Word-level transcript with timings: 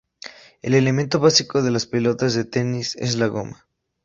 El 0.63 0.73
elemento 0.73 1.19
básico 1.19 1.61
de 1.61 1.69
las 1.69 1.85
pelotas 1.85 2.33
de 2.33 2.43
tenis 2.43 2.95
es 2.95 3.17
la 3.17 3.27
goma. 3.27 3.67